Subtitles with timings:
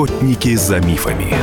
[0.00, 1.34] Охотники за мифами.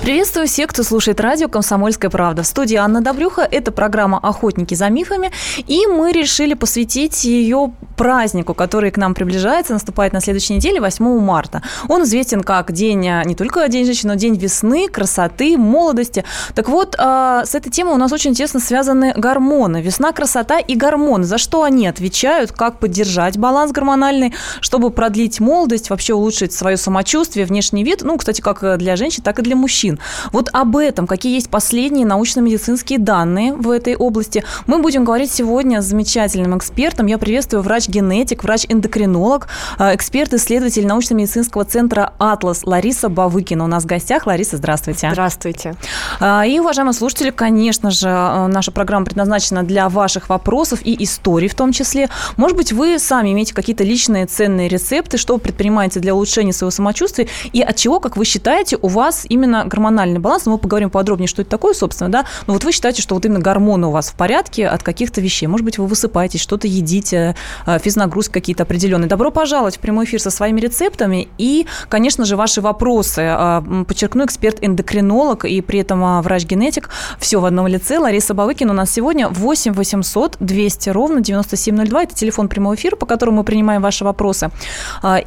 [0.00, 2.42] Приветствую всех, кто слушает радио «Комсомольская правда».
[2.42, 3.42] В студии Анна Добрюха.
[3.42, 5.30] Это программа «Охотники за мифами».
[5.68, 11.20] И мы решили посвятить ее празднику, который к нам приближается, наступает на следующей неделе, 8
[11.20, 11.62] марта.
[11.88, 16.24] Он известен как день, а, не только День женщины, но День весны, красоты, молодости.
[16.54, 19.80] Так вот, а, с этой темой у нас очень тесно связаны гормоны.
[19.80, 21.24] Весна, красота и гормоны.
[21.24, 27.46] За что они отвечают, как поддержать баланс гормональный, чтобы продлить молодость, вообще улучшить свое самочувствие,
[27.46, 28.02] внешний вид.
[28.02, 29.98] Ну, кстати, как для женщин, так и для мужчин.
[30.32, 35.80] Вот об этом, какие есть последние научно-медицинские данные в этой области, мы будем говорить сегодня
[35.80, 37.06] с замечательным экспертом.
[37.06, 43.64] Я приветствую врач-генетик, врач-эндокринолог, э, эксперт-исследователь научно-медицинского центра «Атлас» Лариса Бавыкина.
[43.64, 44.26] У нас в гостях.
[44.26, 45.10] Лариса, здравствуйте.
[45.10, 45.74] Здравствуйте.
[46.20, 51.48] Э, и, уважаемые слушатели, конечно же, э, наша программа предназначена для ваших вопросов и историй
[51.48, 52.08] в том числе.
[52.36, 56.70] Может быть, вы сами имеете какие-то личные ценные рецепты, что вы предпринимаете для улучшения своего
[56.70, 61.28] самочувствия и от чего, как вы считаете, у вас именно гормональный баланс, мы поговорим подробнее,
[61.28, 64.10] что это такое, собственно, да, но вот вы считаете, что вот именно гормоны у вас
[64.10, 67.34] в порядке от каких-то вещей, может быть, вы высыпаетесь, что-то едите,
[67.72, 69.08] Э, физнагрузки какие-то определенные.
[69.08, 73.22] Добро пожаловать в прямой эфир со своими рецептами и, конечно же, ваши вопросы.
[73.22, 76.90] Э, подчеркну, эксперт-эндокринолог и при этом э, врач-генетик.
[77.18, 77.98] Все в одном лице.
[77.98, 82.02] Лариса Бавыкин у нас сегодня 8 800 200 ровно 9702.
[82.02, 84.50] Это телефон прямого эфира, по которому мы принимаем ваши вопросы.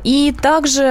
[0.04, 0.84] И также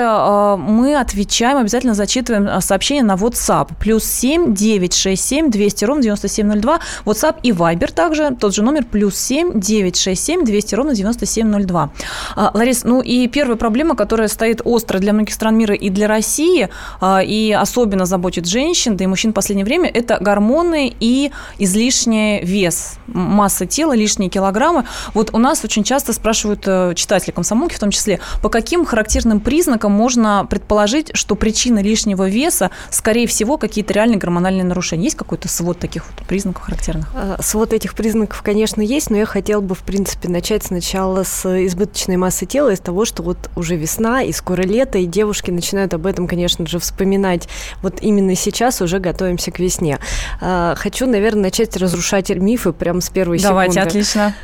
[0.58, 3.70] мы отвечаем, обязательно зачитываем сообщение на WhatsApp.
[3.78, 6.80] Плюс 7 967 200 ровно 9702.
[7.04, 8.36] WhatsApp и Viber также.
[8.38, 11.90] Тот же номер плюс 7 967 200 ровно 97 7702.
[12.36, 16.08] А, Ларис, ну и первая проблема, которая стоит остро для многих стран мира и для
[16.08, 16.68] России,
[17.00, 22.40] а, и особенно заботит женщин, да и мужчин в последнее время, это гормоны и излишний
[22.42, 24.84] вес, масса тела, лишние килограммы.
[25.12, 29.40] Вот у нас очень часто спрашивают э, читатели комсомолки в том числе, по каким характерным
[29.40, 35.04] признакам можно предположить, что причина лишнего веса, скорее всего, какие-то реальные гормональные нарушения.
[35.04, 37.10] Есть какой-то свод таких вот признаков характерных?
[37.14, 41.33] Э, свод этих признаков, конечно, есть, но я хотела бы, в принципе, начать сначала с
[41.44, 45.94] избыточной массы тела, из того, что вот уже весна и скоро лето, и девушки начинают
[45.94, 47.48] об этом, конечно же, вспоминать.
[47.82, 49.98] Вот именно сейчас уже готовимся к весне.
[50.40, 53.90] А, хочу, наверное, начать разрушать мифы прямо с первой Давайте, секунды.
[53.90, 54.34] Давайте, отлично.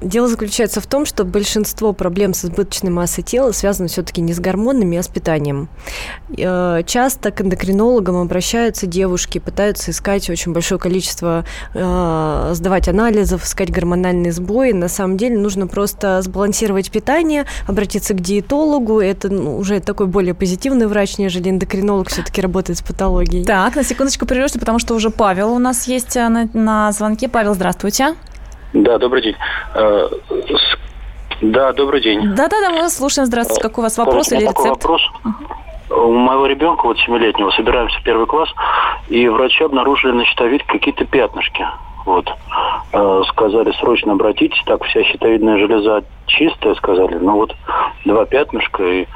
[0.00, 4.40] Дело заключается в том, что большинство проблем с избыточной массой тела связано все-таки не с
[4.40, 5.68] гормонами, а с питанием.
[6.36, 11.44] Э, часто к эндокринологам обращаются девушки, пытаются искать очень большое количество,
[11.74, 14.72] э, сдавать анализов, искать гормональные сбои.
[14.72, 19.00] На самом деле нужно просто сбалансировать питание, обратиться к диетологу.
[19.00, 23.44] Это ну, уже такой более позитивный врач, нежели эндокринолог все-таки работает с патологией.
[23.44, 27.28] Так, на секундочку прервешься, потому что уже Павел у нас есть э, на, на звонке.
[27.28, 28.14] Павел, здравствуйте.
[28.72, 29.36] Да, добрый день.
[29.74, 30.08] Э,
[31.42, 32.34] да, добрый день.
[32.34, 33.26] Да-да-да, мы вас слушаем.
[33.26, 33.62] Здравствуйте.
[33.62, 34.58] Какой у вас вопрос или рецепт?
[34.58, 35.02] вопрос.
[35.90, 38.48] У моего ребенка, вот семилетнего, собираемся в первый класс,
[39.08, 41.66] и врачи обнаружили на щитовидке какие-то пятнышки.
[42.04, 42.30] Вот.
[42.92, 47.14] Э, сказали срочно обратитесь, так вся щитовидная железа чистая, сказали.
[47.14, 47.54] Но вот
[48.04, 49.06] два пятнышка, и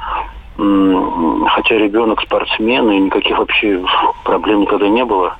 [0.57, 3.79] хотя ребенок спортсмен, и никаких вообще
[4.23, 5.37] проблем никогда не было.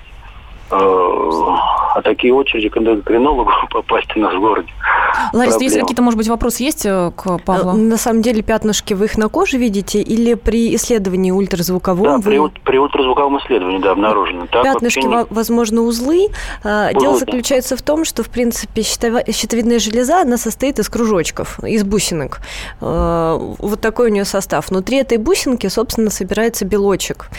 [0.70, 0.76] Э,
[1.96, 4.72] а такие очереди к эндокринологу попасть у нас в городе.
[5.34, 7.72] Лариса, если какие-то, может быть, вопросы есть э, к Павлу?
[7.72, 12.04] Э, на самом деле пятнышки вы их на коже видите или при исследовании ультразвуковом?
[12.04, 12.50] Да, вы...
[12.50, 14.48] при, при ультразвуковом исследовании, да, обнаружено.
[14.48, 15.26] Так Пятнышки, не...
[15.30, 15.98] возможно, узлы.
[15.98, 16.30] Узлы,
[16.64, 17.18] Дело да.
[17.18, 22.40] заключается в том, что, в принципе, щитовидная железа, она состоит из кружочков, из бусинок.
[22.80, 24.70] Вот такой у нее состав.
[24.70, 27.30] Внутри этой бусинки, собственно, собирается белочек,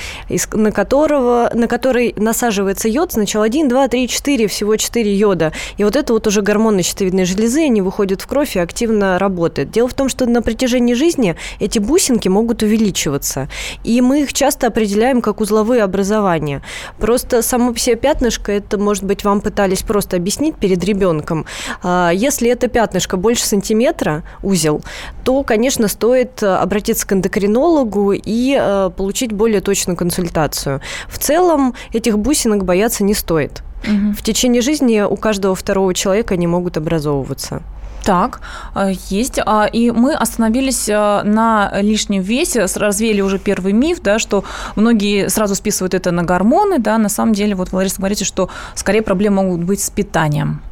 [0.53, 5.53] на, которого, на который насаживается йод сначала 1, 2, 3, 4, всего 4 йода.
[5.77, 9.71] И вот это вот уже гормоны щитовидной железы, они выходят в кровь и активно работают.
[9.71, 13.49] Дело в том, что на протяжении жизни эти бусинки могут увеличиваться.
[13.85, 16.63] И мы их часто определяем как узловые образования.
[16.99, 21.47] Просто само себе пятнышко, это, может быть, вам пытались просто объяснить перед ребенком.
[21.83, 24.83] А, если это пятнышко больше сантиметра, узел,
[25.25, 30.81] то, конечно, стоит обратиться к эндокринологу и э, получить более точную консультацию.
[31.09, 33.63] В целом этих бусинок бояться не стоит.
[33.85, 34.13] Угу.
[34.17, 37.63] В течение жизни у каждого второго человека они могут образовываться.
[38.05, 38.41] Так,
[38.75, 39.39] э, есть.
[39.45, 44.45] А, и мы остановились э, на лишнем весе, развеяли уже первый миф, да, что
[44.77, 49.03] многие сразу списывают это на гормоны, да, на самом деле, вот, Лариса, говорите, что скорее
[49.03, 50.63] проблемы могут быть с питанием.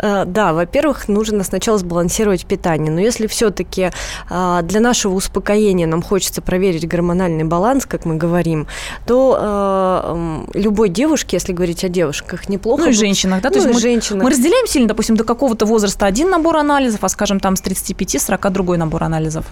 [0.00, 2.90] Э, да, во-первых, нужно сначала сбалансировать питание.
[2.90, 3.90] Но если все-таки
[4.30, 8.66] э, для нашего успокоения нам хочется проверить гормональный баланс, как мы говорим,
[9.06, 12.84] то э, любой девушке, если говорить о девушках, неплохо.
[12.84, 13.50] Ну и женщинах, да?
[13.50, 14.24] То ну, есть мы, женщинах.
[14.24, 18.50] мы разделяем сильно, допустим, до какого-то возраста один набор анализов, а, скажем, там с 35-40
[18.50, 19.46] другой набор анализов.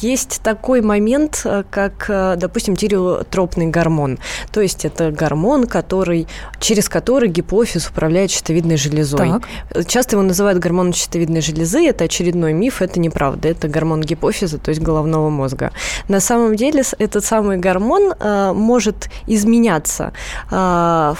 [0.00, 4.18] Есть такой момент, как, допустим, тиреотропный гормон.
[4.52, 6.26] То есть это гормон, который,
[6.60, 9.40] через который гипофиз управляет щитовидной железой.
[9.72, 9.86] Так.
[9.86, 11.86] Часто его называют гормоном щитовидной железы.
[11.86, 13.48] Это очередной миф, это неправда.
[13.48, 15.72] Это гормон гипофиза, то есть головного мозга.
[16.08, 20.12] На самом деле этот самый гормон э, может изменяться.
[20.50, 21.14] Э,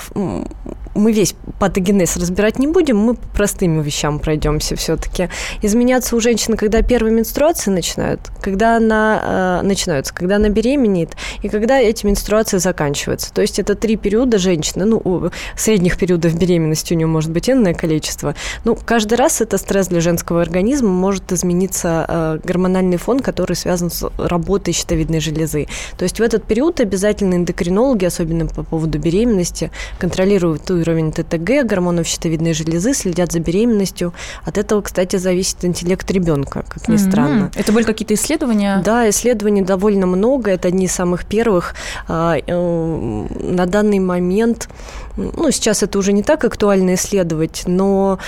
[0.95, 5.29] мы весь патогенез разбирать не будем, мы по простым вещам пройдемся все-таки.
[5.63, 11.11] Изменяться у женщины, когда первые менструации начинают, когда она э, начинаются, когда она беременеет
[11.43, 13.33] и когда эти менструации заканчиваются.
[13.33, 17.75] То есть это три периода женщины, ну, средних периодов беременности у нее может быть энное
[17.75, 18.35] количество.
[18.65, 23.91] Ну, каждый раз это стресс для женского организма, может измениться э, гормональный фон, который связан
[23.91, 25.69] с работой щитовидной железы.
[25.97, 31.67] То есть в этот период обязательно эндокринологи, особенно по поводу беременности, контролируют ту уровень ТТГ,
[31.67, 34.13] гормонов щитовидной железы, следят за беременностью.
[34.45, 37.11] От этого, кстати, зависит интеллект ребенка, как ни mm-hmm.
[37.11, 37.51] странно.
[37.55, 38.83] Это были какие-то исследования?
[38.85, 40.51] Да, исследований довольно много.
[40.51, 41.75] Это одни из самых первых.
[42.09, 44.69] А, э, на данный момент,
[45.17, 48.19] ну, сейчас это уже не так актуально исследовать, но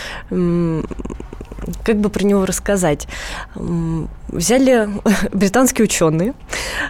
[1.85, 3.07] как бы про него рассказать?
[4.33, 4.89] Взяли
[5.33, 6.35] британские ученые,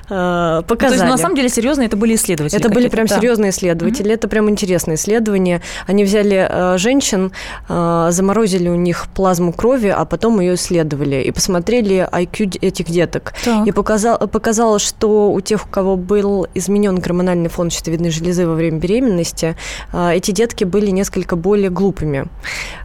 [0.08, 0.64] показали.
[0.68, 2.58] Ну, то есть, на самом деле, серьезные это были исследователи.
[2.58, 3.16] Это были прям да.
[3.16, 4.14] серьезные исследователи, mm-hmm.
[4.14, 5.60] это прям интересные исследования.
[5.86, 7.32] Они взяли э, женщин,
[7.68, 13.34] э, заморозили у них плазму крови, а потом ее исследовали и посмотрели IQ этих деток.
[13.44, 13.66] Так.
[13.66, 18.54] И показал, показалось, что у тех, у кого был изменен гормональный фон щитовидной железы во
[18.54, 19.56] время беременности,
[19.92, 22.26] э, эти детки были несколько более глупыми.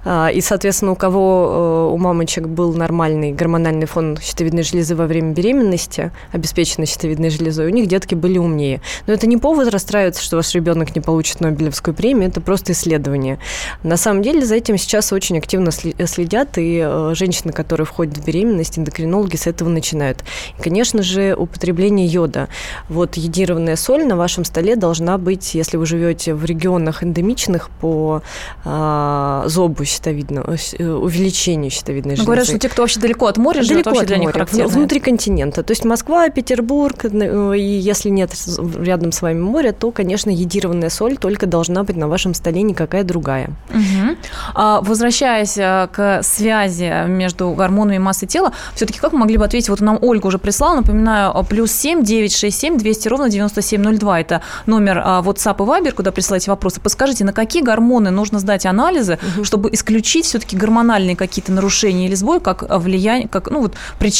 [0.05, 5.05] Э, и, соответственно, у кого э, у мамочек был нормальный гормональный фон щитовидной железы во
[5.05, 8.81] время беременности, обеспеченный щитовидной железой, у них детки были умнее.
[9.05, 13.39] Но это не повод расстраиваться, что ваш ребенок не получит Нобелевскую премию, это просто исследование.
[13.83, 18.25] На самом деле за этим сейчас очень активно следят, и э, женщины, которые входят в
[18.25, 20.23] беременность, эндокринологи с этого начинают.
[20.57, 22.47] И, конечно же, употребление йода.
[22.89, 28.21] Вот йодированная соль на вашем столе должна быть, если вы живете в регионах эндемичных по
[28.65, 32.25] э, зобу щитовидного, э, увеличению щитовидной железы.
[32.25, 34.99] Говорят, что те, кто вообще далеко от моря, далеко живет, от для моря, них внутри
[34.99, 35.63] континента.
[35.63, 38.31] То есть Москва, Петербург, э, и если нет
[38.79, 43.03] рядом с вами моря, то, конечно, едированная соль только должна быть на вашем столе, никакая
[43.03, 43.49] другая.
[43.69, 44.17] Угу.
[44.53, 49.45] А, возвращаясь э, к связи между гормонами и массой тела, все-таки как мы могли бы
[49.45, 49.69] ответить?
[49.69, 54.19] Вот нам Ольга уже прислала, напоминаю, плюс 7 967 200 ровно 9702.
[54.19, 56.81] Это номер а, WhatsApp и Viber, куда присылаете вопросы.
[56.81, 59.43] Подскажите, на какие гормоны нужно сдать анализы, угу.
[59.43, 63.75] чтобы исключить все-таки гормональные какие-то нарушения или сбой, как влияние, как ну вот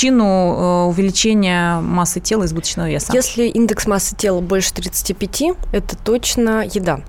[0.08, 3.14] причину э, увеличения массы тела избыточного веса?
[3.14, 5.44] Если индекс массы тела больше 35,
[5.74, 7.02] это точно еда.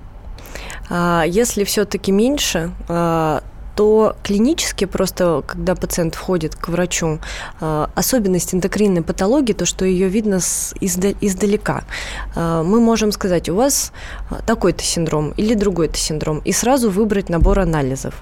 [0.89, 3.43] А если все-таки меньше, а,
[3.79, 7.19] то клинически просто, когда пациент входит к врачу,
[7.61, 11.85] э, особенность эндокринной патологии, то, что ее видно с, издалека,
[12.35, 13.93] э, мы можем сказать, у вас
[14.45, 18.15] такой-то синдром или другой-то синдром, и сразу выбрать набор анализов.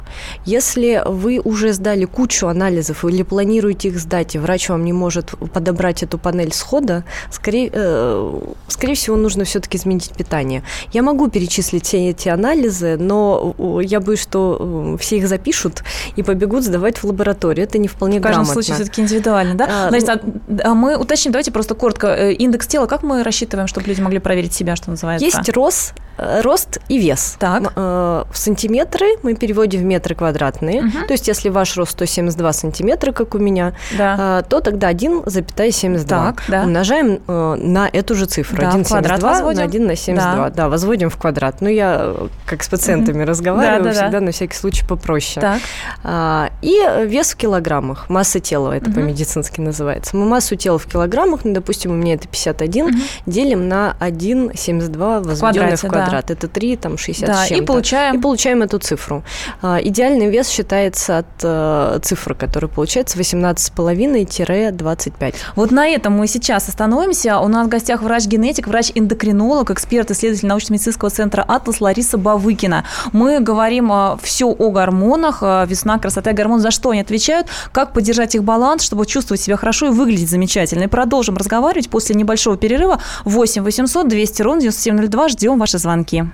[0.46, 5.32] Если вы уже сдали кучу анализов или планируете их сдать, и врач вам не может
[5.54, 10.62] подобрать эту панель схода, скорее, э, скорее всего, нужно все-таки изменить питание.
[10.94, 15.84] Я могу перечислить все эти анализы, но я боюсь, что все их записывают запишут
[16.16, 17.66] и побегут сдавать в лабораторию.
[17.66, 18.44] Это не вполне грамотно.
[18.44, 19.68] В каждом случае все-таки индивидуально, да?
[19.70, 22.08] А, Значит, ну, а, мы уточним, давайте просто коротко.
[22.08, 25.26] Э, индекс тела, как мы рассчитываем, чтобы люди могли проверить себя, что называется?
[25.26, 27.38] Есть рост, э, рост и вес.
[27.40, 27.74] Так.
[27.76, 30.82] Э, в сантиметры мы переводим в метры квадратные.
[30.82, 31.08] Угу.
[31.08, 34.44] То есть, если ваш рост 172 сантиметра, как у меня, да.
[34.48, 36.64] то тогда 1,72 так, да.
[36.64, 38.58] умножаем на эту же цифру.
[38.58, 40.36] Да, 1,72 на 1 на 72.
[40.36, 40.50] Да.
[40.50, 41.62] да, возводим в квадрат.
[41.62, 42.14] Ну, я
[42.46, 43.30] как с пациентами угу.
[43.30, 44.26] разговариваю, да, да, всегда да.
[44.26, 45.42] на всякий случай попроще.
[45.42, 45.62] Так.
[46.04, 49.02] А, и вес в килограммах, масса тела, это угу.
[49.02, 50.16] по-медицински называется.
[50.16, 52.94] Мы массу тела в килограммах, ну, допустим, у меня это 51, угу.
[53.26, 56.07] делим на 1,72 возведенное в квадрат.
[56.07, 56.07] Да.
[56.16, 57.64] Это 3, там, 60 да, с чем-то.
[57.64, 58.16] И получаем...
[58.16, 59.24] И получаем эту цифру.
[59.62, 65.36] А, идеальный вес считается от а, цифры, которая получается 18,5-25.
[65.56, 67.40] Вот на этом мы сейчас остановимся.
[67.40, 72.84] У нас в гостях врач-генетик, врач-эндокринолог, эксперт, исследователь научно-медицинского центра «Атлас» Лариса Бавыкина.
[73.12, 77.48] Мы говорим а, все о гормонах, э, весна, красота и гормон, за что они отвечают,
[77.72, 80.84] как поддержать их баланс, чтобы чувствовать себя хорошо и выглядеть замечательно.
[80.84, 83.00] И продолжим разговаривать после небольшого перерыва.
[83.26, 85.30] 8 800 200 ровно 9702.
[85.30, 86.26] Ждем ваши звонки банки.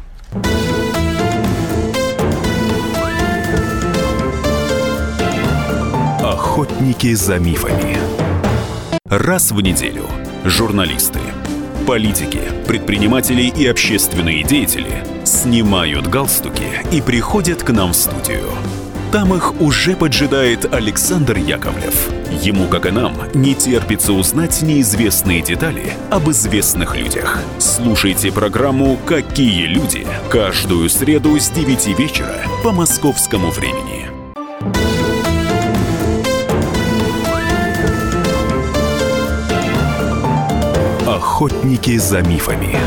[6.22, 7.98] Охотники за мифами.
[9.06, 10.06] Раз в неделю
[10.44, 11.20] журналисты,
[11.88, 18.50] политики, предприниматели и общественные деятели снимают галстуки и приходят к нам в студию.
[19.12, 22.10] Там их уже поджидает Александр Яковлев–
[22.42, 27.40] Ему, как и нам, не терпится узнать неизвестные детали об известных людях.
[27.60, 34.10] Слушайте программу «Какие люди» каждую среду с 9 вечера по московскому времени.
[41.08, 42.78] Охотники за мифами.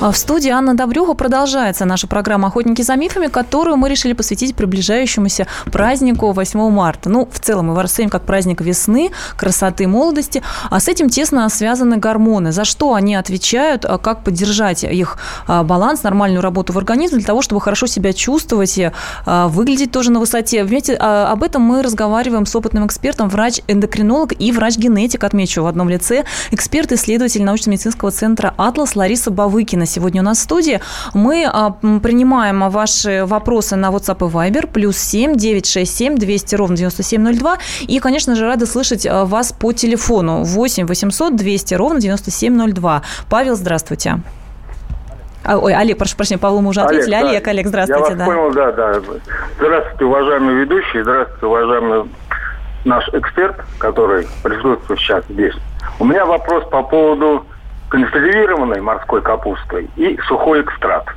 [0.00, 4.54] А в студии Анна Добрюха продолжается наша программа «Охотники за мифами», которую мы решили посвятить
[4.54, 7.10] приближающемуся празднику 8 марта.
[7.10, 10.40] Ну, в целом, его расценим как праздник весны, красоты, молодости.
[10.70, 12.52] А с этим тесно связаны гормоны.
[12.52, 17.26] За что они отвечают, а как поддержать их а, баланс, нормальную работу в организме для
[17.26, 18.92] того, чтобы хорошо себя чувствовать и
[19.26, 20.62] выглядеть тоже на высоте.
[20.62, 26.24] Вместе об этом мы разговариваем с опытным экспертом, врач-эндокринолог и врач-генетик, отмечу в одном лице,
[26.52, 30.80] эксперт-исследователь научно-медицинского центра «Атлас» Лариса Бавыкина сегодня у нас в студии.
[31.14, 37.58] Мы а, принимаем ваши вопросы на WhatsApp и Viber, плюс 7 967 200 ровно 9702.
[37.82, 43.02] И, конечно же, рады слышать а, вас по телефону 8 800 200 ровно 9702.
[43.28, 44.20] Павел, здравствуйте.
[45.44, 47.14] А, ой, Олег, прошу прощения, Павлу мы уже ответили.
[47.14, 47.30] Олег, да.
[47.30, 48.02] Олег, Олег, здравствуйте.
[48.02, 48.24] Я вас да.
[48.26, 49.00] понял, да, да.
[49.58, 52.04] Здравствуйте, уважаемый ведущий, здравствуйте, уважаемый
[52.84, 55.54] наш эксперт, который присутствует сейчас здесь.
[55.98, 57.46] У меня вопрос по поводу
[57.88, 61.14] консервированной морской капустой и сухой экстракт.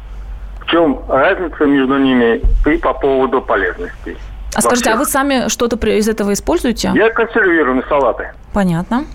[0.62, 4.18] В чем разница между ними и по поводу полезностей?
[4.56, 4.96] А скажите, всех.
[4.96, 6.92] а вы сами что-то из этого используете?
[6.94, 8.32] Я консервированные салаты.
[8.54, 9.06] Понятно.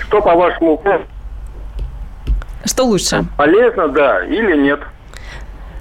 [0.00, 0.80] Что по вашему
[2.64, 3.24] Что лучше?
[3.36, 4.80] Полезно, да, или нет?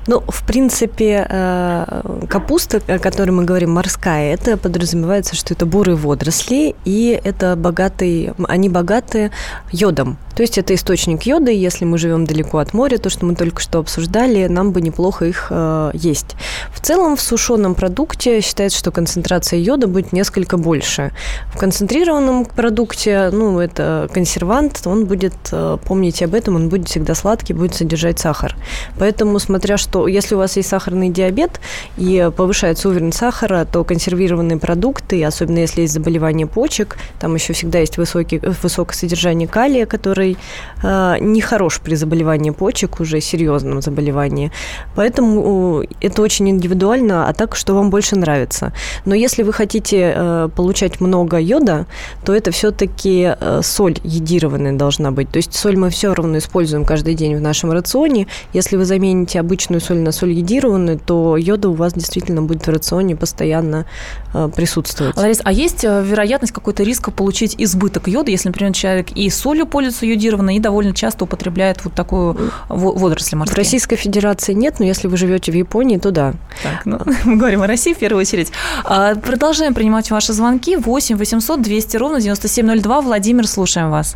[0.07, 5.97] Ну, в принципе, э, капуста, о которой мы говорим, морская, это подразумевается, что это бурые
[5.97, 9.31] водоросли, и это богатые, они богаты
[9.71, 10.17] йодом.
[10.37, 13.35] То есть это источник йода, и если мы живем далеко от моря, то, что мы
[13.35, 16.35] только что обсуждали, нам бы неплохо их э, есть.
[16.71, 21.11] В целом в сушеном продукте считается, что концентрация йода будет несколько больше.
[21.51, 27.15] В концентрированном продукте, ну, это консервант, он будет, э, помните об этом, он будет всегда
[27.15, 28.55] сладкий, будет содержать сахар.
[28.99, 31.59] Поэтому, смотря что, если у вас есть сахарный диабет
[31.95, 37.79] и повышается уровень сахара, то консервированные продукты, особенно если есть заболевание почек, там еще всегда
[37.79, 40.37] есть высокий, высокое содержание калия, который
[40.83, 44.51] э, не хорош при заболевании почек, уже серьезном заболевании.
[44.95, 48.73] Поэтому это очень индивидуально, а так, что вам больше нравится.
[49.05, 51.85] Но если вы хотите э, получать много йода,
[52.25, 55.29] то это все-таки э, соль едированная должна быть.
[55.31, 58.27] То есть соль мы все равно используем каждый день в нашем рационе.
[58.53, 62.69] Если вы замените обычную соль на соль едированную, то йода у вас действительно будет в
[62.69, 63.85] рационе постоянно
[64.33, 65.15] э, присутствовать.
[65.15, 69.65] Лариса, а есть э, вероятность какой-то риска получить избыток йода, если, например, человек и солью
[69.65, 72.37] пользуется йодированной и довольно часто употребляет вот такую
[72.69, 73.55] водоросль морские.
[73.55, 76.33] В Российской Федерации нет, но если вы живете в Японии, то да.
[76.63, 78.51] Так, ну, мы говорим о России в первую очередь.
[78.83, 80.75] А, продолжаем принимать ваши звонки.
[80.75, 83.01] 8 800 200 ровно 9702.
[83.01, 84.15] Владимир, слушаем вас.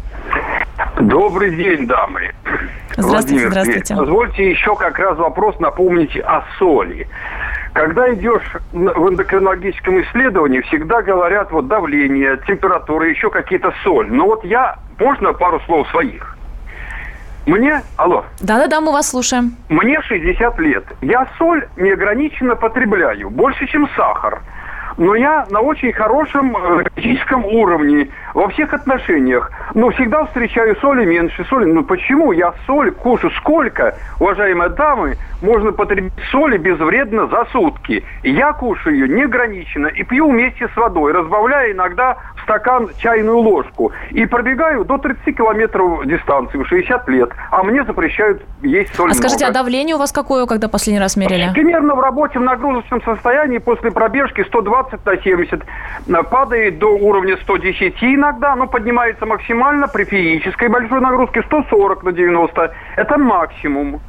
[1.02, 2.32] Добрый день, дамы.
[2.96, 3.96] Здравствуйте, Владимир, здравствуйте.
[3.96, 7.08] Позвольте еще как раз вопрос напомнить о соли.
[7.74, 14.12] Когда идешь в эндокринологическом исследовании, всегда говорят вот давление, температура, еще какие-то соль.
[14.12, 16.38] Но вот я, можно пару слов своих?
[17.48, 18.26] Мне, алло.
[18.40, 19.56] Да-да-да, мы вас слушаем.
[19.70, 20.84] Мне 60 лет.
[21.02, 24.42] Я соль неограниченно потребляю, больше, чем сахар
[24.98, 29.52] но я на очень хорошем э, физическом уровне во всех отношениях.
[29.74, 31.66] Но всегда встречаю соли меньше соли.
[31.66, 32.32] Ну почему?
[32.32, 33.32] Я соль кушаю.
[33.38, 38.04] Сколько, уважаемые дамы, можно потребить соли безвредно за сутки?
[38.24, 43.92] Я кушаю ее неограниченно и пью вместе с водой, разбавляя иногда в стакан чайную ложку.
[44.12, 47.30] И пробегаю до 30 километров дистанции, 60 лет.
[47.52, 49.60] А мне запрещают есть соль А скажите, много.
[49.60, 51.50] а давление у вас какое, когда последний раз мерили?
[51.54, 55.64] Примерно в работе в нагрузочном состоянии после пробежки 120 на 70
[56.30, 62.74] падает до уровня 110 иногда, но поднимается максимально при физической большой нагрузке 140 на 90.
[62.98, 64.02] Это максимум.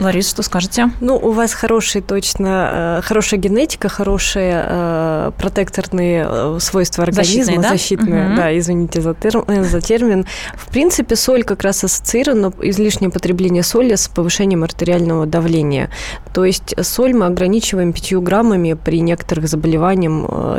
[0.00, 0.90] Лариса, что скажете?
[1.00, 7.60] Ну, у вас хороший, точно, э, хорошая генетика, хорошая э, протекторные э, свойства организма, защитные,
[7.60, 7.68] да?
[7.68, 8.36] защитные, угу.
[8.36, 10.24] да, извините за, тер, э, за термин.
[10.54, 15.90] В принципе, соль как раз ассоциирована, излишнее потребление соли с повышением артериального давления.
[16.32, 19.88] То есть соль мы ограничиваем 5 граммами при некоторых заболеваниях,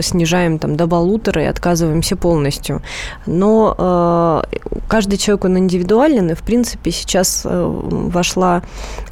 [0.04, 2.82] снижаем там до полутора и отказываемся полностью.
[3.26, 4.58] Но э,
[4.90, 8.64] каждый человек, он индивидуален, и, в принципе, сейчас вошла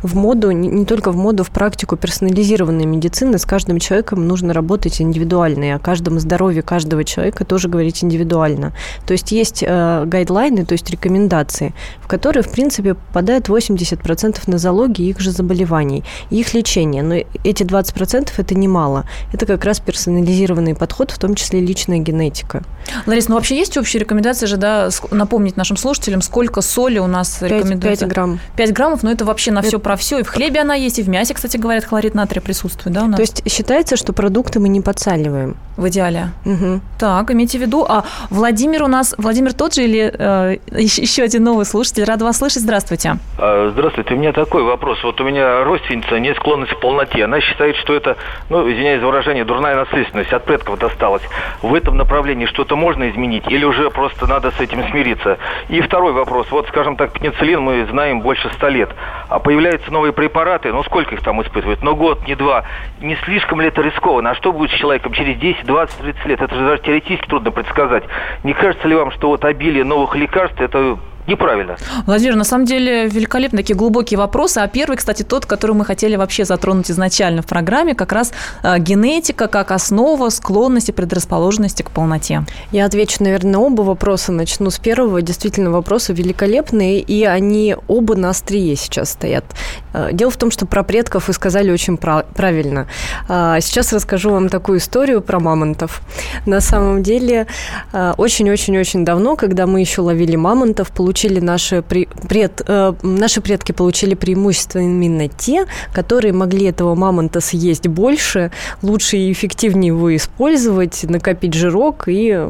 [0.03, 3.37] в моду, не только в моду, в практику персонализированной медицины.
[3.37, 8.73] С каждым человеком нужно работать индивидуально, и о каждом здоровье каждого человека тоже говорить индивидуально.
[9.05, 15.07] То есть есть э, гайдлайны, то есть рекомендации, в которые, в принципе, попадают 80% нозологии
[15.07, 17.03] их же заболеваний, их лечения.
[17.03, 19.05] Но эти 20% это немало.
[19.33, 22.63] Это как раз персонализированный подход, в том числе личная генетика.
[23.05, 27.37] Лариса, ну вообще есть общие рекомендации же, да, напомнить нашим слушателям, сколько соли у нас
[27.39, 28.05] 5, рекомендуется?
[28.05, 28.39] 5 грамм.
[28.55, 29.67] 5 граммов, но это вообще на это...
[29.77, 30.19] все про все.
[30.19, 33.07] И в хлебе она есть, и в мясе, кстати, говорят, хлорид натрия присутствует, да, у
[33.07, 33.15] нас?
[33.15, 35.55] То есть считается, что продукты мы не подсаливаем.
[35.77, 36.29] В идеале.
[36.45, 36.81] Угу.
[36.99, 37.85] Так, имейте в виду.
[37.87, 42.03] А Владимир у нас, Владимир тот же или э, еще один новый слушатель?
[42.03, 42.63] Рад вас слышать.
[42.63, 43.17] Здравствуйте.
[43.37, 44.15] А, здравствуйте.
[44.15, 45.03] У меня такой вопрос.
[45.03, 47.23] Вот у меня родственница не склонность к полноте.
[47.23, 48.17] Она считает, что это,
[48.49, 51.21] ну, извиняюсь за выражение, дурная наследственность от предков досталась.
[51.61, 55.37] В этом направлении что-то можно изменить или уже просто надо с этим смириться?
[55.69, 56.47] И второй вопрос.
[56.49, 58.89] Вот, скажем так, пенициллин мы знаем больше ста лет.
[59.29, 61.83] А появляются новые препараты, ну, сколько их там испытывают?
[61.83, 62.63] Но год, не два.
[63.01, 64.31] Не слишком ли это рискованно?
[64.31, 66.41] А что будет с человеком через 10, 20, 30 лет?
[66.41, 68.03] Это же даже теоретически трудно предсказать.
[68.43, 70.97] Не кажется ли вам, что вот обилие новых лекарств– это
[71.27, 71.77] неправильно.
[72.05, 74.59] Владимир, на самом деле великолепно такие глубокие вопросы.
[74.59, 78.79] А первый, кстати, тот, который мы хотели вообще затронуть изначально в программе, как раз э,
[78.79, 82.43] генетика как основа склонности, предрасположенности к полноте.
[82.71, 84.31] Я отвечу, наверное, на оба вопроса.
[84.31, 85.21] Начну с первого.
[85.21, 89.45] Действительно, вопросы великолепные, и они оба на острие сейчас стоят.
[89.93, 92.87] Э, дело в том, что про предков вы сказали очень правильно.
[93.27, 96.01] А, сейчас расскажу вам такую историю про мамонтов.
[96.45, 97.47] На самом деле,
[97.91, 103.71] э, очень-очень-очень давно, когда мы еще ловили мамонтов, получили получили наши, пред, э, наши предки
[103.71, 108.51] получили преимущество именно те, которые могли этого мамонта съесть больше,
[108.83, 112.47] лучше и эффективнее его использовать, накопить жирок, и,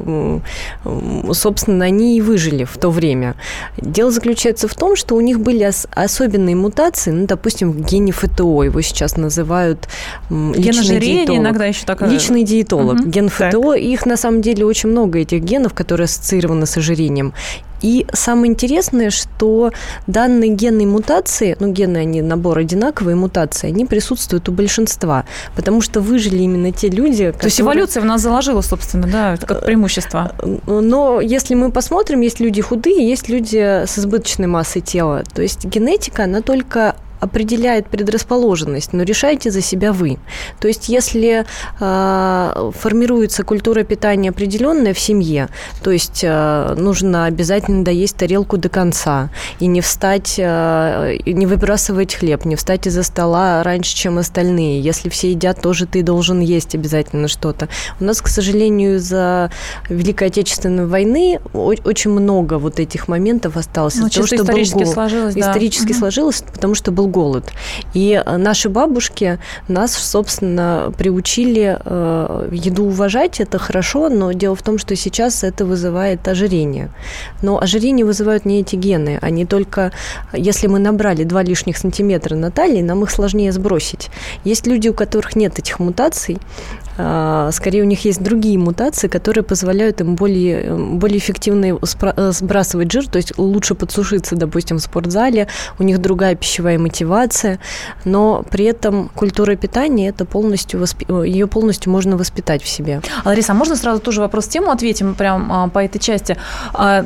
[1.32, 3.36] собственно, они и выжили в то время.
[3.78, 8.12] Дело заключается в том, что у них были ос- особенные мутации, ну, допустим, в гене
[8.12, 9.88] ФТО, его сейчас называют
[10.30, 11.42] личный диетолог.
[11.42, 12.02] иногда еще так...
[12.02, 13.00] Личный диетолог.
[13.00, 13.10] Угу.
[13.10, 13.80] Ген ФТО, так.
[13.80, 17.34] их на самом деле очень много, этих генов, которые ассоциированы с ожирением.
[17.82, 19.72] И самое интересное, что
[20.08, 26.02] данные генные мутации, ну, гены, они набор одинаковые мутации, они присутствуют у большинства, потому что
[26.02, 27.34] выжили именно те люди, которые...
[27.34, 30.34] То есть эволюция в нас заложила, собственно, да, как преимущество.
[30.66, 35.24] Но если мы посмотрим, есть люди худые, есть люди с избыточной массой тела.
[35.34, 40.20] То есть генетика, она только определяет предрасположенность, но решайте за себя вы.
[40.60, 41.46] То есть, если
[41.80, 45.50] э, формируется культура питания определенная в семье,
[45.84, 52.16] то есть э, нужно обязательно доесть тарелку до конца и не встать, э, не выбрасывать
[52.16, 54.82] хлеб, не встать из-за стола раньше, чем остальные.
[54.82, 57.70] Если все едят, тоже ты должен есть обязательно что-то.
[58.00, 59.52] У нас, к сожалению, из-за
[59.90, 63.96] Великой Отечественной войны очень много вот этих моментов осталось.
[63.96, 65.42] Ну, того, что исторически был, сложилось, да.
[65.42, 66.00] Исторически угу.
[66.00, 67.52] сложилось, потому что был голод.
[67.94, 74.62] И э, наши бабушки нас, собственно, приучили э, еду уважать, это хорошо, но дело в
[74.62, 76.90] том, что сейчас это вызывает ожирение.
[77.42, 79.92] Но ожирение вызывают не эти гены, они только,
[80.34, 84.10] если мы набрали 2 лишних сантиметра на талии, нам их сложнее сбросить.
[84.44, 86.38] Есть люди, у которых нет этих мутаций,
[86.98, 92.92] а, скорее у них есть другие мутации, которые позволяют им более, более эффективно э, сбрасывать
[92.92, 96.97] жир, то есть лучше подсушиться, допустим, в спортзале, у них другая пищевая мотивация,
[98.06, 101.10] но при этом культура питания, это полностью восп...
[101.10, 103.02] ее полностью можно воспитать в себе.
[103.24, 106.38] А, Лариса, а можно сразу тоже вопрос тему ответим прям а, по этой части?
[106.74, 107.06] А,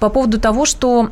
[0.00, 1.08] по поводу того, что,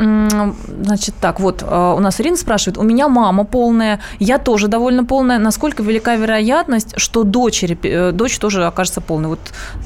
[0.82, 5.04] значит, так, вот, а, у нас Ирина спрашивает, у меня мама полная, я тоже довольно
[5.04, 9.28] полная, насколько велика вероятность, что дочери э, Э, дочь тоже окажется полной.
[9.28, 9.40] Вот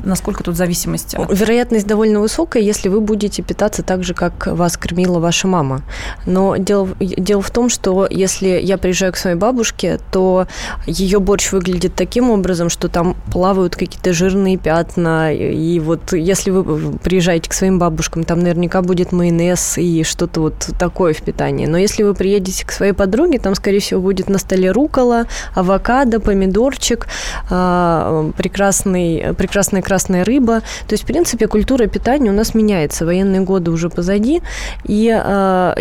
[0.04, 1.14] насколько тут зависимость?
[1.30, 5.82] Вероятность довольно высокая, если вы будете питаться так же, как вас кормила ваша мама.
[6.26, 10.46] Но дело, дело в том, что если я приезжаю к своей бабушке, то
[10.86, 15.34] ее борщ выглядит таким образом, что там плавают какие-то жирные пятна.
[15.34, 20.70] И вот если вы приезжаете к своим бабушкам, там наверняка будет майонез и что-то вот
[20.78, 21.66] такое в питании.
[21.66, 26.20] Но если вы приедете к своей подруге, там, скорее всего, будет на столе рукола, авокадо,
[26.20, 27.06] помидорчик,
[27.50, 30.60] а, прекрасный, прекрасная красная рыба.
[30.86, 33.04] То есть, в принципе, культура питания у нас меняется.
[33.04, 34.42] Военные годы уже позади.
[34.84, 35.74] И э,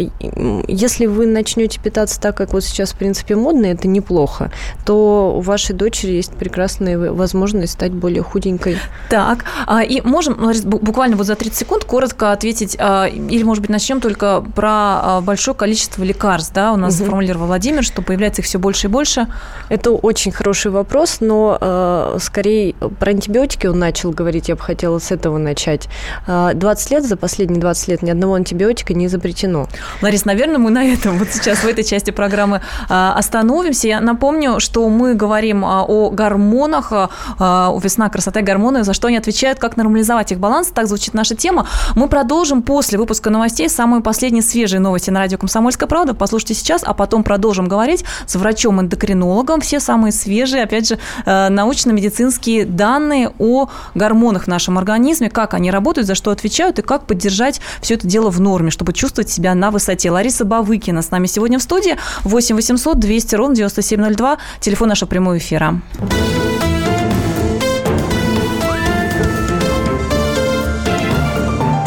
[0.67, 4.49] если вы начнете питаться так как вот сейчас, в принципе, модно, это неплохо,
[4.85, 8.77] то у вашей дочери есть прекрасная возможность стать более худенькой.
[9.09, 13.69] Так, а, и можем, буквально вот за 30 секунд коротко ответить, а, или, может быть,
[13.69, 17.07] начнем только про а, большое количество лекарств, да, у нас угу.
[17.07, 19.27] формулировал Владимир, что появляется их все больше и больше.
[19.67, 25.11] Это очень хороший вопрос, но скорее про антибиотики он начал говорить, я бы хотела с
[25.11, 25.89] этого начать.
[26.25, 29.67] 20 лет, за последние 20 лет ни одного антибиотика не изобретено.
[30.01, 33.87] Ларис, наверное, мы на этом вот сейчас в этой части программы остановимся.
[33.87, 36.91] Я напомню, что мы говорим о гормонах,
[37.39, 40.69] весна, красота и гормоны, за что они отвечают, как нормализовать их баланс.
[40.73, 41.67] Так звучит наша тема.
[41.95, 46.13] Мы продолжим после выпуска новостей самые последние свежие новости на радио «Комсомольская правда».
[46.13, 49.61] Послушайте сейчас, а потом продолжим говорить с врачом-эндокринологом.
[49.61, 55.71] Все самые свежие, опять же, э, научно-медицинские данные о гормонах в нашем организме, как они
[55.71, 59.55] работают, за что отвечают и как поддержать все это дело в норме, чтобы чувствовать себя
[59.55, 60.11] на высоте.
[60.11, 61.97] Лариса Бавыкина с нами сегодня в студии.
[62.23, 64.37] 8 800 200 ровно 9702.
[64.59, 65.81] Телефон нашего прямого эфира.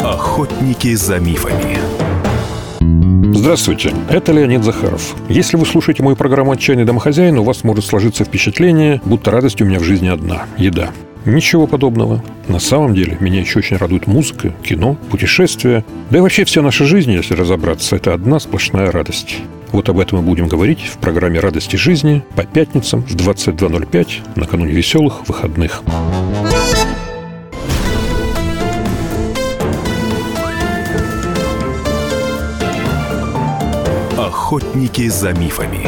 [0.03, 1.77] Охотники за мифами.
[3.33, 5.15] Здравствуйте, это Леонид Захаров.
[5.29, 9.65] Если вы слушаете мою программу «Отчаянный домохозяин», у вас может сложиться впечатление, будто радость у
[9.65, 10.89] меня в жизни одна– еда.
[11.25, 12.23] Ничего подобного.
[12.47, 15.83] На самом деле, меня еще очень радует музыка, кино, путешествия.
[16.09, 19.37] Да и вообще вся наша жизнь, если разобраться, это одна сплошная радость.
[19.71, 24.71] Вот об этом мы будем говорить в программе «Радости жизни» по пятницам в 22.05 накануне
[24.71, 25.83] веселых выходных.
[34.17, 35.87] Охотники за мифами.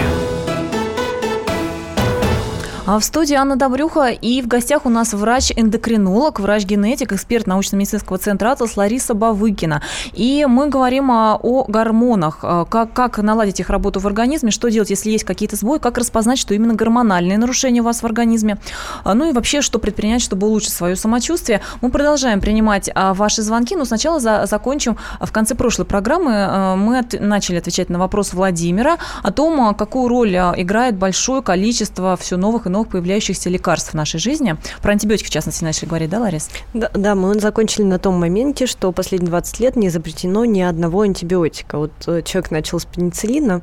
[2.92, 8.52] А в студии Анна Добрюха и в гостях у нас врач-эндокринолог, врач-генетик, эксперт научно-медицинского центра
[8.52, 9.84] «Атлас» Лариса Бавыкина.
[10.14, 14.70] И мы говорим о, о гормонах, а, как, как наладить их работу в организме, что
[14.70, 18.58] делать, если есть какие-то сбои, как распознать, что именно гормональные нарушения у вас в организме,
[19.04, 21.62] а, ну и вообще, что предпринять, чтобы улучшить свое самочувствие.
[21.82, 24.98] Мы продолжаем принимать ваши звонки, но сначала за, закончим.
[25.22, 30.36] В конце прошлой программы мы от, начали отвечать на вопрос Владимира о том, какую роль
[30.36, 34.56] играет большое количество все новых и новых новых появляющихся лекарств в нашей жизни.
[34.82, 36.50] Про антибиотики, в частности, начали говорить, да, Ларис?
[36.74, 41.02] Да, да, мы закончили на том моменте, что последние 20 лет не изобретено ни одного
[41.02, 41.78] антибиотика.
[41.78, 43.62] Вот э, человек начал с пенициллина,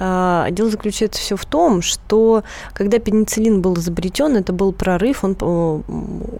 [0.00, 5.80] дело заключается все в том, что когда пенициллин был изобретен, это был прорыв, он э,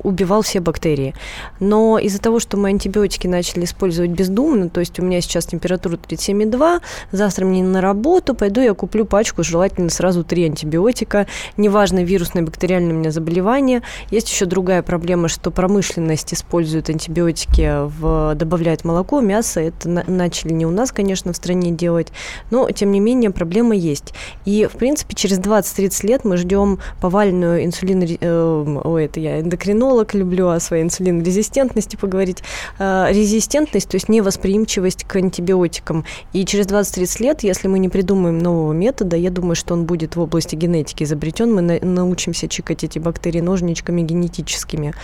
[0.03, 1.15] убивал все бактерии.
[1.59, 5.97] Но из-за того, что мы антибиотики начали использовать бездумно, то есть у меня сейчас температура
[5.97, 6.81] 37,2,
[7.13, 11.27] завтра мне на работу, пойду я куплю пачку, желательно сразу три антибиотика,
[11.59, 13.83] неважно, вирусное, бактериальное у меня заболевание.
[14.11, 19.61] Есть еще другая проблема, что промышленность использует антибиотики, в, добавляет молоко, мясо.
[19.61, 22.09] Это на, начали не у нас, конечно, в стране делать,
[22.51, 24.15] но, тем не менее, проблема проблема есть.
[24.45, 28.01] И, в принципе, через 20-30 лет мы ждем повальную инсулин...
[28.21, 32.45] Э, ой, это я эндокринолог, люблю о своей инсулинорезистентности поговорить.
[32.79, 36.05] Э, резистентность, то есть невосприимчивость к антибиотикам.
[36.33, 40.15] И через 20-30 лет, если мы не придумаем нового метода, я думаю, что он будет
[40.15, 44.95] в области генетики изобретен, мы на, научимся чикать эти бактерии ножничками генетическими.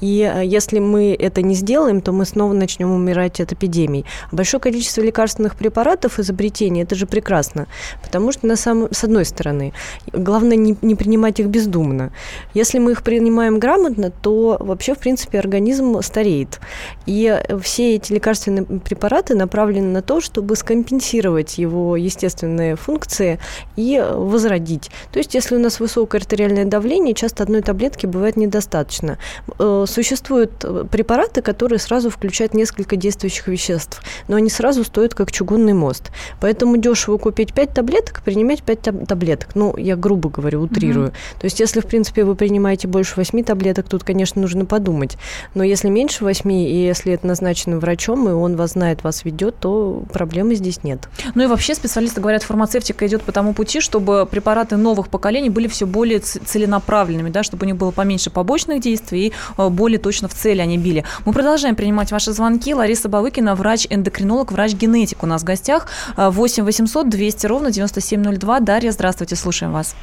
[0.00, 4.04] И э, если мы это не сделаем, то мы снова начнем умирать от эпидемий.
[4.32, 7.66] Большое количество лекарственных препаратов, изобретений, это же прекрасно,
[8.02, 9.72] потому что на самом, с одной стороны,
[10.12, 12.12] главное не, не принимать их бездумно.
[12.54, 16.60] Если мы их принимаем грамотно, то вообще, в принципе, организм стареет.
[17.06, 23.38] И все эти лекарственные препараты направлены на то, чтобы скомпенсировать его естественные функции
[23.76, 24.90] и возродить.
[25.12, 29.18] То есть, если у нас высокое артериальное давление, часто одной таблетки бывает недостаточно
[29.58, 35.32] э, существуют э, препараты, которые сразу включают несколько действующих веществ, но они сразу стоят как
[35.32, 36.10] чугунный мост.
[36.40, 39.54] Поэтому дешево купить 5 таблеток, принимать 5 таблеток.
[39.54, 41.08] Ну, я грубо говорю, утрирую.
[41.08, 41.40] Mm-hmm.
[41.40, 45.16] То есть, если, в принципе, вы принимаете больше 8 таблеток, тут, конечно, нужно подумать.
[45.54, 49.56] Но если меньше 8, и если это назначено врачом, и он вас знает, вас ведет,
[49.60, 51.08] то проблемы здесь нет.
[51.34, 55.68] Ну и вообще специалисты говорят, фармацевтика идет по тому пути, чтобы препараты новых поколений были
[55.68, 59.32] все более целенаправленными, да, чтобы у них было поменьше побочных действий и
[59.76, 61.04] более точно в цели они били.
[61.24, 62.74] Мы продолжаем принимать ваши звонки.
[62.74, 65.86] Лариса Бавыкина, врач-эндокринолог, врач-генетик у нас в гостях.
[66.16, 68.60] 8 800 200 ровно 9702.
[68.60, 69.94] Дарья, здравствуйте, слушаем вас.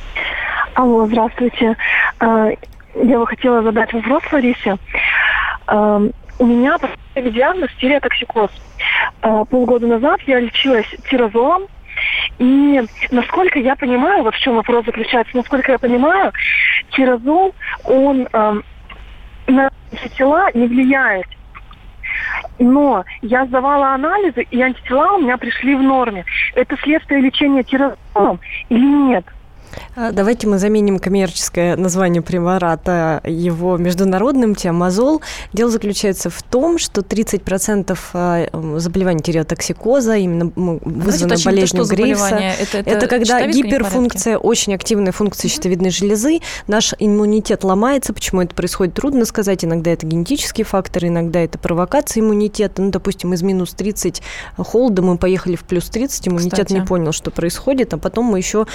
[0.75, 1.75] Алло, здравствуйте.
[2.19, 2.49] А,
[2.95, 4.77] я бы хотела задать вопрос Ларисе.
[5.67, 6.01] А,
[6.39, 8.51] у меня поставили диагноз тиреотоксикоз.
[9.21, 11.63] А, полгода назад я лечилась тирозолом,
[12.39, 12.81] и
[13.11, 16.33] насколько я понимаю, вот в чем вопрос заключается, насколько я понимаю,
[16.91, 17.53] тирозол,
[17.85, 18.27] он
[19.47, 21.27] на наши тела не влияет.
[22.59, 26.25] Но я сдавала анализы, и антитела у меня пришли в норме.
[26.55, 29.25] Это следствие лечения тиразолом или нет?
[29.95, 35.21] А, давайте мы заменим коммерческое название препарата его международным тиамазол.
[35.53, 42.89] Дело заключается в том, что 30% а, заболеваний тиреотоксикоза, именно вызвано болезнью Грейвса, это, это,
[42.89, 48.13] это когда гиперфункция, очень активная функция щитовидной железы, наш иммунитет ломается.
[48.13, 49.63] Почему это происходит, трудно сказать.
[49.63, 52.81] Иногда это генетический фактор, иногда это провокация иммунитета.
[52.81, 54.21] Ну, допустим, из минус 30
[54.57, 56.73] холода мы поехали в плюс 30, иммунитет Кстати.
[56.73, 58.65] не понял, что происходит, а потом мы еще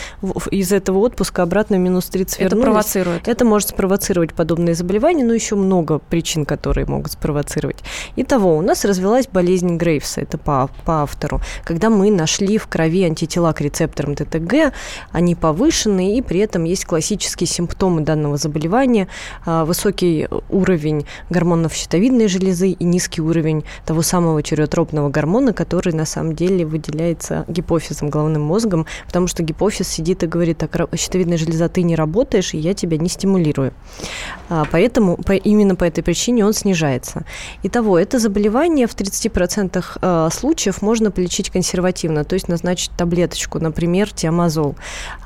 [0.51, 2.62] из этого этого отпуска обратно в минус 30 вернулись.
[2.62, 3.29] Это провоцирует.
[3.29, 7.85] Это может спровоцировать подобные заболевания, но еще много причин, которые могут спровоцировать.
[8.16, 11.42] Итого, у нас развилась болезнь Грейвса, это по, по автору.
[11.64, 14.72] Когда мы нашли в крови антитела к рецепторам ТТГ,
[15.12, 19.09] они повышены, и при этом есть классические симптомы данного заболевания,
[19.44, 26.07] а, высокий уровень гормонов щитовидной железы и низкий уровень того самого тиреотропного гормона, который на
[26.07, 31.68] самом деле выделяется гипофизом, головным мозгом, потому что гипофиз сидит и говорит, так, щитовидная железа,
[31.68, 33.72] ты не работаешь, и я тебя не стимулирую.
[34.48, 37.24] А, поэтому по, именно по этой причине он снижается.
[37.62, 44.12] Итого, это заболевание в 30% а, случаев можно полечить консервативно, то есть назначить таблеточку, например,
[44.12, 44.76] тиамазол.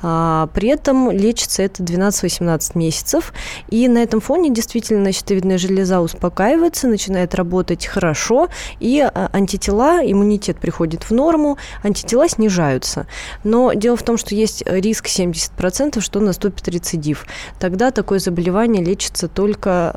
[0.01, 3.33] А, при этом лечится это 12-18 месяцев,
[3.69, 11.03] и на этом фоне действительно щитовидная железа успокаивается, начинает работать хорошо, и антитела, иммунитет приходит
[11.03, 13.07] в норму, антитела снижаются.
[13.43, 17.25] Но дело в том, что есть риск 70 70%, что наступит рецидив.
[17.59, 19.93] Тогда такое заболевание лечится только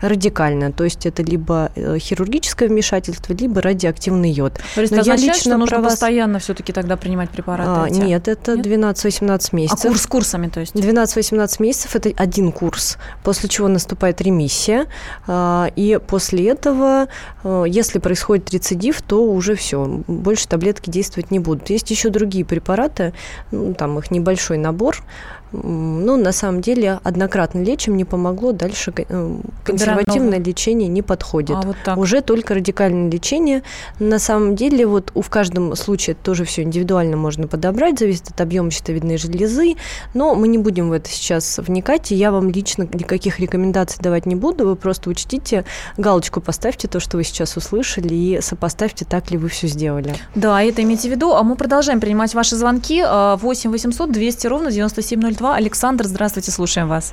[0.00, 4.60] э, радикально, то есть это либо э, хирургическое вмешательство, либо радиоактивный йод.
[4.74, 5.92] То есть Но это означает, что нужно вас...
[5.92, 7.70] постоянно все-таки тогда принимать препараты?
[7.70, 8.00] А, эти?
[8.00, 9.84] Нет, это 12-18 месяцев.
[9.84, 10.74] А курс курсами, то есть?
[10.74, 14.86] 12-18 месяцев– это один курс, после чего наступает ремиссия,
[15.26, 17.08] э, и после этого,
[17.44, 21.70] э, если происходит рецидив, то уже все, больше таблетки действовать не будут.
[21.70, 23.12] Есть еще другие препараты,
[23.50, 25.02] ну, там их небольшой набор
[25.52, 31.56] ну, на самом деле, однократно лечим не помогло, дальше э, консервативное лечение не подходит.
[31.56, 31.98] А, вот так.
[31.98, 33.62] Уже только радикальное лечение.
[33.98, 38.70] На самом деле, вот в каждом случае тоже все индивидуально можно подобрать, зависит от объема
[38.70, 39.74] щитовидной железы,
[40.14, 44.26] но мы не будем в это сейчас вникать, и я вам лично никаких рекомендаций давать
[44.26, 45.64] не буду, вы просто учтите,
[45.96, 50.14] галочку поставьте то, что вы сейчас услышали, и сопоставьте, так ли вы все сделали.
[50.34, 51.32] Да, это имейте в виду.
[51.32, 53.02] А мы продолжаем принимать ваши звонки.
[53.02, 55.56] 8 800 200 ровно 9702 Москва.
[55.56, 57.12] Александр, здравствуйте, слушаем вас.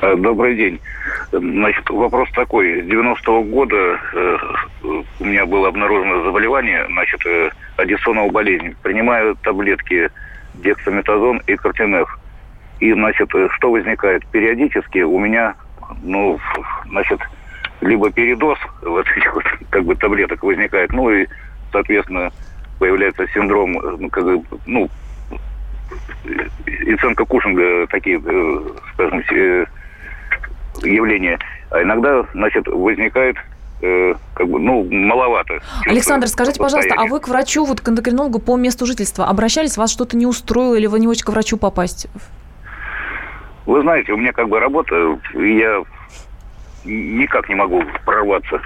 [0.00, 0.80] Э, добрый день.
[1.32, 2.82] Значит, вопрос такой.
[2.82, 4.38] С 90-го года э,
[5.18, 8.76] у меня было обнаружено заболевание, значит, э, аддисоновая болезнь.
[8.82, 10.08] Принимаю таблетки
[10.54, 12.18] дексаметазон и кортинеф.
[12.78, 14.24] И, значит, э, что возникает?
[14.28, 15.56] Периодически у меня,
[16.04, 16.38] ну,
[16.90, 17.18] значит,
[17.80, 21.26] либо передоз вот этих вот, как бы, таблеток возникает, ну, и,
[21.72, 22.30] соответственно,
[22.78, 24.88] появляется синдром, ну, как бы, ну,
[26.66, 28.60] и ценка Кушинга такие, э,
[28.94, 29.66] скажем, э,
[30.82, 31.38] явления.
[31.70, 33.36] А иногда, значит, возникает
[33.82, 35.60] э, как бы, ну, маловато.
[35.86, 39.92] Александр, скажите, пожалуйста, а вы к врачу, вот к эндокринологу по месту жительства обращались, вас
[39.92, 42.08] что-то не устроило или вы не очень к врачу попасть?
[43.66, 45.82] Вы знаете, у меня как бы работа, я
[46.84, 48.60] никак не могу прорваться.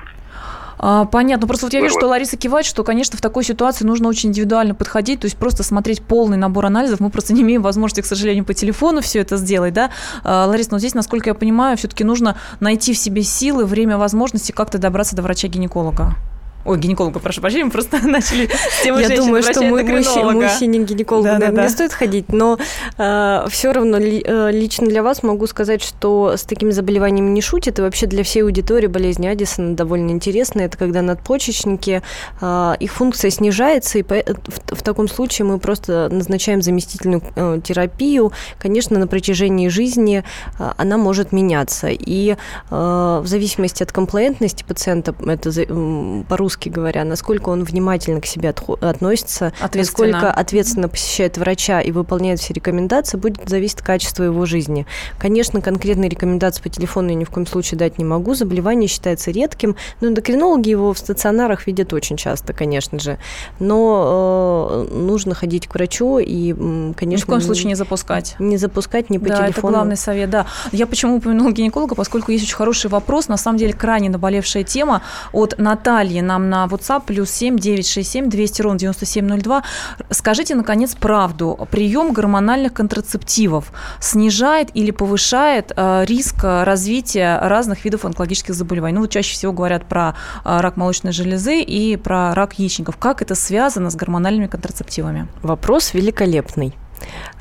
[0.85, 1.47] А, понятно.
[1.47, 4.75] Просто вот я вижу, что Лариса кивает, что, конечно, в такой ситуации нужно очень индивидуально
[4.75, 6.99] подходить, то есть просто смотреть полный набор анализов.
[6.99, 9.91] Мы просто не имеем возможности, к сожалению, по телефону все это сделать, да.
[10.25, 14.51] А, Лариса, но здесь, насколько я понимаю, все-таки нужно найти в себе силы, время, возможности
[14.51, 16.17] как-то добраться до врача-гинеколога.
[16.65, 20.85] Ой, гинеколога, прошу прощения, мы просто начали с темы Я думаю, что мы, мужчине, мужчине
[20.85, 22.57] гинекологу, да, наверное, да, не стоит ходить, но
[22.99, 27.41] э, все равно ли, э, лично для вас могу сказать, что с такими заболеваниями не
[27.41, 30.67] шутят, и вообще для всей аудитории болезнь Аддисона довольно интересная.
[30.67, 32.03] Это когда надпочечники,
[32.41, 37.61] э, их функция снижается, и по, в, в таком случае мы просто назначаем заместительную э,
[37.65, 38.33] терапию.
[38.61, 40.23] Конечно, на протяжении жизни
[40.61, 42.37] э, она может меняться, и э,
[42.71, 48.51] в зависимости от комплаентности пациента, это э, по-русски по-русски говоря, насколько он внимательно к себе
[48.51, 54.87] относится, насколько ответственно посещает врача и выполняет все рекомендации, будет зависеть от качества его жизни.
[55.19, 58.35] Конечно, конкретные рекомендации по телефону я ни в коем случае дать не могу.
[58.35, 63.19] Заболевание считается редким, но эндокринологи его в стационарах видят очень часто, конечно же.
[63.59, 67.07] Но э, нужно ходить к врачу и, конечно...
[67.07, 68.37] Ни в коем случае не запускать.
[68.39, 69.69] Не запускать, не по да, телефону.
[69.69, 70.47] это главный совет, да.
[70.73, 75.03] Я почему упомянула гинеколога, поскольку есть очень хороший вопрос, на самом деле крайне наболевшая тема
[75.33, 79.63] от Натальи нам нам на WhatsApp плюс 7 967 200 ровно 9702.
[80.11, 81.69] Скажите, наконец, правду.
[81.71, 88.95] Прием гормональных контрацептивов снижает или повышает э, риск развития разных видов онкологических заболеваний?
[88.95, 92.97] Ну, вот чаще всего говорят про э, рак молочной железы и про рак яичников.
[92.97, 95.29] Как это связано с гормональными контрацептивами?
[95.43, 96.75] Вопрос великолепный.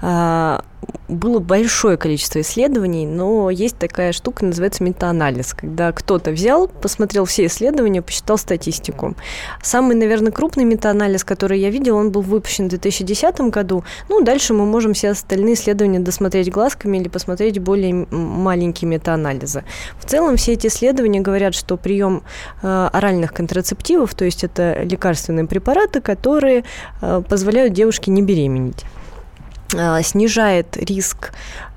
[0.02, 0.64] А,
[1.08, 7.46] было большое количество исследований, но есть такая штука, называется метаанализ, когда кто-то взял, посмотрел все
[7.48, 9.16] исследования, посчитал статистику.
[9.62, 13.84] Самый, наверное, крупный метаанализ, который я видел, он был выпущен в 2010 году.
[14.10, 19.64] Ну, дальше мы можем все остальные исследования досмотреть глазками или посмотреть более маленькие метаанализы.
[20.00, 22.24] В целом все эти исследования говорят, что прием
[22.62, 26.64] э, оральных контрацептивов, то есть это лекарственные препараты, которые
[27.02, 28.86] э, позволяют девушке не беременеть.
[29.74, 31.32] Э, снижает риск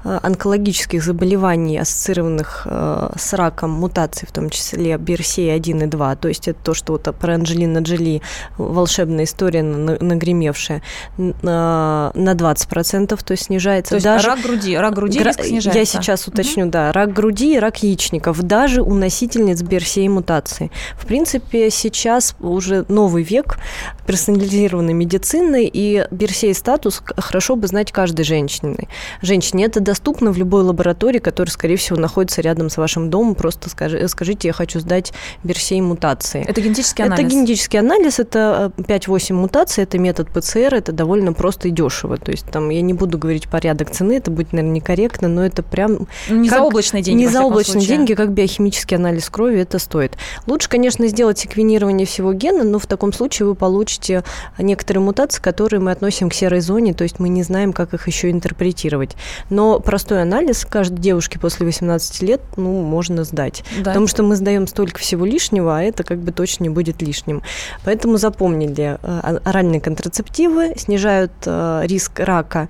[0.04, 6.48] онкологических заболеваний, ассоциированных э, с раком мутаций, в том числе BRCA1 и 2, то есть
[6.48, 8.22] это то, что вот про Анджелина Джоли
[8.58, 10.82] волшебная история нагремевшая,
[11.16, 13.90] на 20%, то есть снижается.
[13.90, 14.28] То есть даже...
[14.28, 15.32] рак груди, рак груди гра...
[15.32, 15.78] снижается.
[15.78, 16.72] Я сейчас уточню, угу.
[16.72, 20.70] да, рак груди и рак яичников, даже у носительниц BRCA мутации.
[20.98, 23.58] В принципе, сейчас уже новый век
[24.06, 28.88] персонализированной медицины, и BRCA статус хорошо бы знать каждой женщине.
[29.22, 33.36] Женщине это доступно в любой лаборатории, которая, скорее всего, находится рядом с вашим домом.
[33.36, 35.12] Просто скажи, скажите, я хочу сдать
[35.44, 36.44] Берсей мутации.
[36.48, 37.24] Это генетический анализ?
[37.24, 42.16] Это генетический анализ, это 5-8 э, мутаций, это метод ПЦР, это довольно просто и дешево.
[42.16, 45.62] То есть там я не буду говорить порядок цены, это будет, наверное, некорректно, но это
[45.62, 46.08] прям...
[46.28, 50.16] Ну, не как, заоблачные деньги, Не заоблачные деньги, как биохимический анализ крови, это стоит.
[50.48, 54.24] Лучше, конечно, сделать секвенирование всего гена, но в таком случае вы получите
[54.58, 58.08] некоторые мутации, которые мы относим к серой зоне, то есть мы не знаем, как их
[58.08, 59.14] еще интерпретировать.
[59.50, 63.62] Но простой анализ каждой девушке после 18 лет, ну, можно сдать.
[63.78, 63.90] Да.
[63.90, 67.42] Потому что мы сдаем столько всего лишнего, а это как бы точно не будет лишним.
[67.84, 72.68] Поэтому запомнили, э, оральные контрацептивы снижают э, риск рака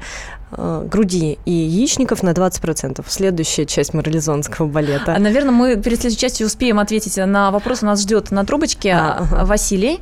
[0.53, 3.05] э, груди и яичников на 20%.
[3.09, 5.15] Следующая часть морализонского балета.
[5.17, 7.83] А, наверное, мы перед следующей частью успеем ответить на вопрос.
[7.83, 9.45] У нас ждет на трубочке а, ага.
[9.47, 10.01] Василий.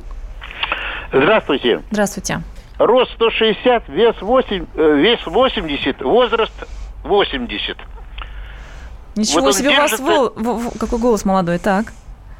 [1.11, 1.81] Здравствуйте.
[1.91, 2.41] Здравствуйте.
[2.79, 6.53] Рост 160, вес, 8, вес 80, возраст
[7.03, 7.77] 80.
[9.15, 11.93] Ничего вот себе, у вас какой голос молодой, так?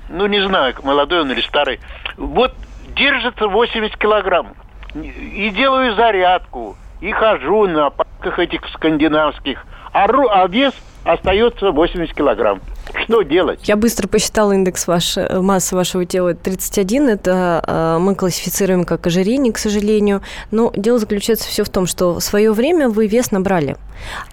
[0.10, 1.80] Ну, не знаю, молодой он или старый.
[2.18, 2.54] Вот
[2.96, 4.54] держится 80 килограмм.
[4.96, 9.66] И делаю зарядку, и хожу на парках этих скандинавских.
[9.92, 10.74] А, а вес
[11.04, 12.62] остается 80 килограмм.
[13.06, 13.60] Что делать?
[13.64, 17.10] Я быстро посчитала индекс ваш, э, массы вашего тела 31.
[17.10, 20.22] Это э, мы классифицируем как ожирение, к сожалению.
[20.52, 23.78] Но дело заключается все в том, что в свое время вы вес набрали.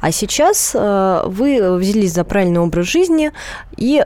[0.01, 3.33] А сейчас э, вы взялись за правильный образ жизни,
[3.77, 4.03] и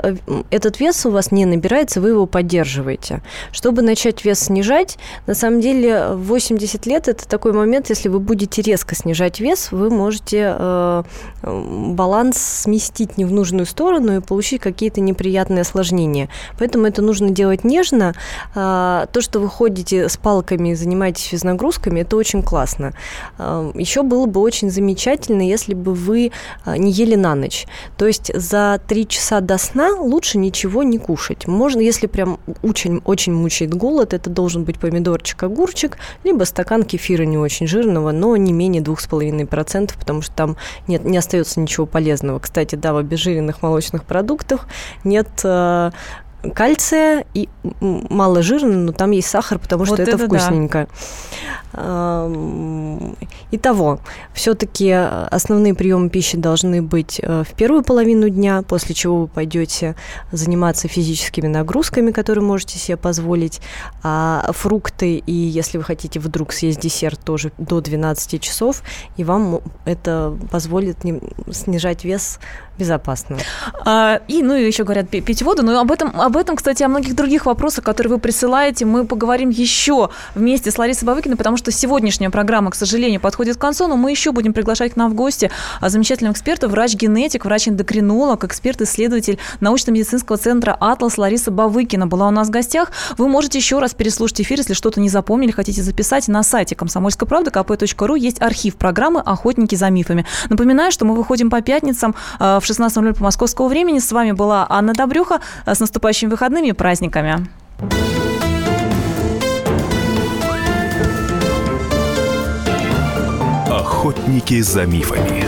[0.50, 3.22] этот вес у вас не набирается, вы его поддерживаете.
[3.50, 8.62] Чтобы начать вес снижать, на самом деле 80 лет– это такой момент, если вы будете
[8.62, 11.04] резко снижать вес, вы можете
[11.42, 16.28] баланс сместить не в нужную сторону и получить какие-то неприятные осложнения.
[16.58, 18.14] Поэтому это нужно делать нежно.
[18.54, 22.92] А, то, что вы ходите с палками и занимаетесь физнагрузками, это очень классно.
[23.38, 26.32] А, Еще было бы очень замечательно, если бы вы
[26.64, 27.66] а, не ели на ночь.
[27.96, 31.46] То есть за три часа до сна лучше ничего не кушать.
[31.46, 37.24] Можно, если прям очень, очень мучает голод, это должен быть помидорчик, огурчик, либо стакан кефира
[37.24, 42.38] не очень жирного, но не менее 2,5%, потому что там нет, не остается ничего полезного.
[42.38, 44.66] Кстати, да, в обезжиренных молочных продуктах продуктах
[45.04, 45.90] нет э,
[46.54, 47.48] кальция и
[47.80, 50.88] мало жира, но там есть сахар, потому что вот это, это вкусненько.
[51.72, 52.28] Да.
[53.50, 53.98] Итого,
[54.32, 59.96] все-таки основные приемы пищи должны быть э, в первую половину дня, после чего вы пойдете
[60.30, 63.60] заниматься физическими нагрузками, которые можете себе позволить,
[64.04, 68.82] а фрукты и если вы хотите вдруг съесть десерт тоже до 12 часов,
[69.16, 70.98] и вам это позволит
[71.50, 72.38] снижать вес
[72.78, 73.36] безопасно.
[73.84, 77.14] А, и, ну, еще говорят, пить воду, но об этом, об этом, кстати, о многих
[77.14, 82.30] других вопросах, которые вы присылаете, мы поговорим еще вместе с Ларисой Бавыкиной, потому что сегодняшняя
[82.30, 85.50] программа, к сожалению, подходит к концу, но мы еще будем приглашать к нам в гости
[85.80, 92.50] а, замечательного эксперта, врач-генетик, врач-эндокринолог, эксперт-исследователь научно-медицинского центра «Атлас» Лариса Бавыкина была у нас в
[92.50, 92.90] гостях.
[93.18, 97.28] Вы можете еще раз переслушать эфир, если что-то не запомнили, хотите записать на сайте комсомольской
[97.28, 100.26] правды kp.ru есть архив программы «Охотники за мифами».
[100.48, 103.98] Напоминаю, что мы выходим по пятницам а, в 16.00 по московскому времени.
[103.98, 105.40] С вами была Анна Добрюха.
[105.66, 105.80] С
[106.24, 107.46] наступающими выходными и праздниками.
[113.68, 115.44] Охотники за мифами.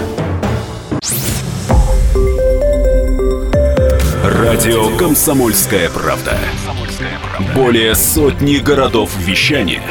[4.24, 6.38] Радио «Комсомольская правда».
[7.54, 9.82] более сотни городов вещания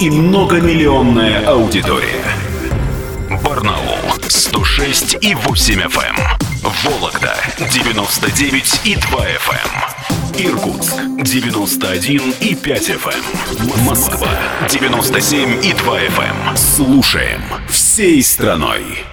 [0.00, 2.24] и многомиллионная аудитория.
[3.44, 6.37] Барнаул 106 и 8 FM.
[6.68, 6.92] Эм.
[6.92, 7.36] Вологда
[7.72, 9.70] 99 и 2 FM.
[10.38, 10.46] Эм.
[10.46, 13.24] Иркутск 91 и 5 FM.
[13.60, 13.84] Эм.
[13.84, 14.28] Москва
[14.68, 16.56] 97 и 2 FM.
[16.56, 19.04] Слушаем всей страной.